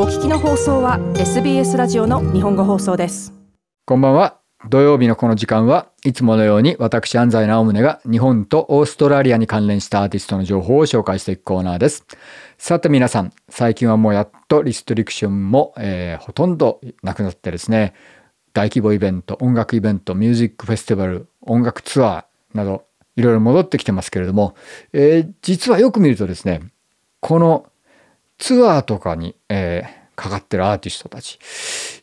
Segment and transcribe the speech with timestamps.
[0.00, 3.34] お聞きの放送は SBS ラジオの日本語放送です。
[3.84, 4.38] こんばんは。
[4.68, 12.06] 土曜日のこの時間はいつものように私安西直宗が日本とオーストラリアに関連したアーティストの情報を紹介していくコーナーです。
[12.58, 17.92] さて皆さん最近はもうやっとリストリクションも、えー、ほとんどなくなってですね
[18.52, 22.84] 大規模イベント音楽イベントミュージックフェスティバル音楽ツアーなど
[23.16, 24.54] いろいろ戻ってきてますけれども、
[24.92, 26.70] えー、実はよく見るとですね
[27.18, 27.66] この
[28.38, 31.38] ツアーとかに、えー、かかってるアーティストたち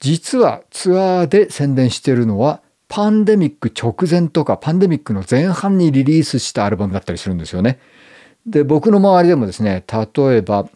[0.00, 7.78] 実はツアーで宣伝してるのはパンデミック直前とかパンデミックの前半にリリースしたアルバムだったりするんですよね。
[8.46, 10.66] で僕の周りでもですね例えば、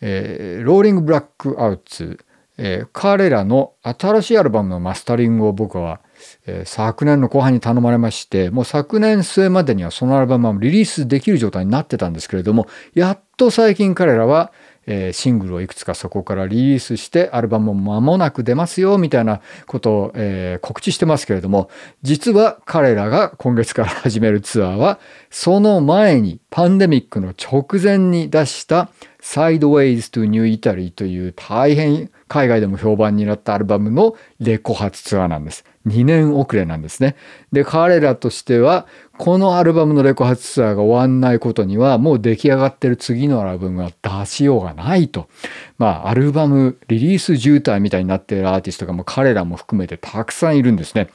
[0.00, 2.24] えー、ローリング・ブラック・アウツ、
[2.58, 6.00] えー、彼らの新しいアルバムのマスタリングを僕は、
[6.46, 14.52] えー、昨年の後半に頼まれましてもう昨年末までにはそのアルバムはリリースできる状態になってたんですけれどもやっと最近彼らは
[14.86, 21.70] えー、シングルをいくつかそこからリリースしてアルバムも間もなく出ますよみたいなことを、えー、告知してますけれども
[22.02, 24.98] 実は彼らが今月から始めるツアーは
[25.30, 28.90] その前にパンデミックの直前に出した
[29.24, 35.64] 「Sideways to New Italy」という大変海外でも評判になったアルバムのレコ発ツアーなんです。
[35.86, 37.16] 2年遅れなんですね。
[37.52, 38.86] で、彼らとしては、
[39.18, 45.28] このアルバムのレコ発ツアーが終わんないことには、もう出来上がってる次のアルバムは出しようがないと。
[45.78, 51.08] まあ、アルバム、リリース渋滞みたいになっているアーティストがもう彼らも含めてたくさんいるんですね。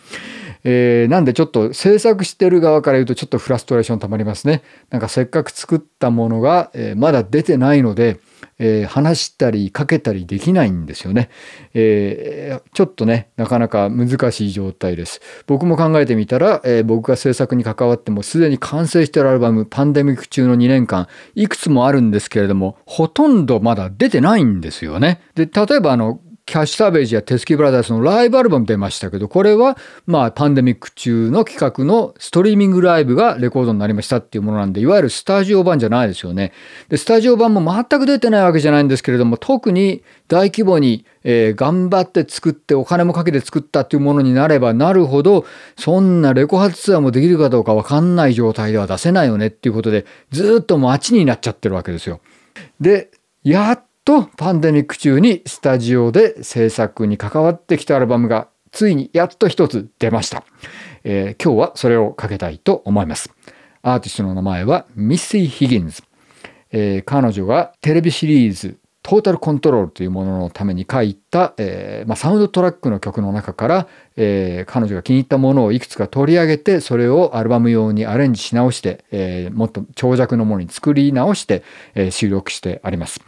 [0.63, 4.63] えー、なんでちょっと制作してる側から言うとちょっとフラストレーションたまりますね。
[4.89, 8.19] なんかせっかく作ったものが、えー、まだ出てないので、
[8.57, 11.29] えー、話したりかけたりできないんですよね、
[11.73, 15.21] えー、ちょっとねなかなか難しい状態です。
[15.47, 25.21] 僕も考えてみたら、えー、僕が制作に関わってもすでに完成してるアルバムパンデミック中の2年間いくつもあるんですけれどもほとんどまだ出てないんですよね。
[25.35, 26.19] で例えばあの
[26.49, 29.77] キャッシュサーベージやテスキーブラザーズのライブアルバム出ましたけど、これは
[30.07, 36.51] まあパンデミック中の企画のストリーミングライブがレコードになりましたっていうものなんで、いわゆるスタジオ版じゃないですよね。
[36.89, 45.45] で、スタジオ版も全く出てないわけじゃないんですけれども、特に大規模に、えー、頑張って作ってお金もかけて作ったっていうものになればなるほど、
[45.77, 52.21] そんなレコ発ツアーもできるかどうかわかんない状態では出せないよねっていうことで、ずっと待ちになっちゃってるわけですよ。
[52.81, 53.11] で、
[53.43, 60.43] やっとパンデミック中にスタジオで制作に関わってきたアルバムがついにやっと一つ出ました、
[61.03, 63.31] えー、今日はそれをかけたいと思います。
[63.83, 66.01] アーティストの名前はミッシー・ヒギンズ、
[66.71, 81.61] えー、彼女がテレビシリーズトータルコントロールというもののために書いた、えーまあ、サウンドトラックの曲の中から、えー、彼女が気に入ったものをいくつか取り上げてそれをアルバム用にアレンジし直して、えー、もっと長尺のものに作り直して、
[81.93, 83.21] えー、収録してあります。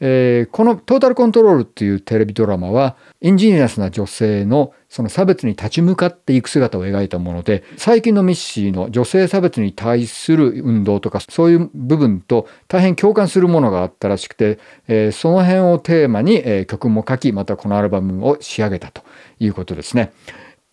[0.00, 14.58] えー、このトータルコントロールっていうテレビドラマはインジニアスな女性のその差別に立ち向かっていく姿を描いたもので最近のミッシーの女性差別に対する運動とかそういう部分と大変共感するものがあったらしくて、
[14.88, 19.02] えー、その辺をテーマに、えー、曲も書きまたこのアルバムを仕上げたと
[19.38, 20.12] いうことですね。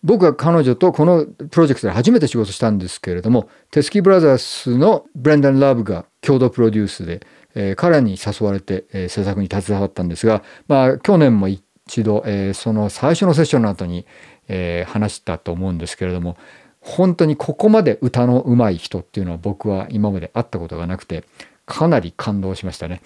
[0.04, 14.06] 僕は彼女とこのプロジェクトで初めて仕事したんですけれどもテスキーブラザースのブレンダン・ラブが共同プロデュースでえー、彼に誘われて、えー、制作に携わったんですが、まあ、去年も一度、えー、その最初のセッションの後に、
[14.48, 16.36] えー、話したと思うんですけれども
[16.80, 21.24] 本当にここまで歌の上手い人っていうのは僕は今まで会ったことがなくて
[21.66, 23.00] かなり感動しましたね。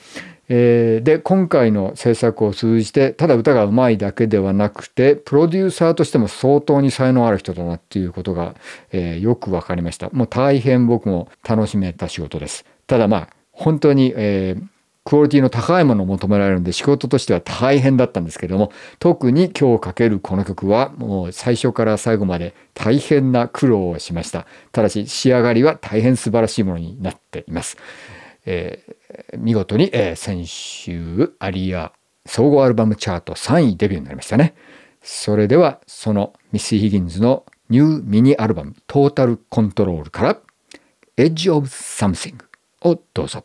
[0.48, 8.56] えー、で今回の制作を通じてただ歌が上手いだけではなくてプロデューサーとしても相当に才能ある人だなっていうことが、
[8.90, 10.10] えー、よく分かりました。
[10.10, 12.64] もう大変僕も楽しめた仕事です。
[12.86, 14.62] ただまあ本当に、えー、
[15.04, 24.46] クオリティの高いものを求められるんで仕事としては大変だったんですけども特に今日かけるこの曲はもう最初から最後まで大変な苦労をしました。
[24.70, 27.78] ただし仕上がりは大変素晴らしいものになっています、
[28.46, 31.92] えー、見事に、えー、先週アリア
[32.26, 34.54] 総合アルバムチャート3位デビューになりましたね。
[35.02, 40.38] それではそのミッシー・ヒギンズのニューミニアルバムトータルコントロールから
[41.16, 42.36] Edge of Something
[42.82, 43.44] をどうぞ。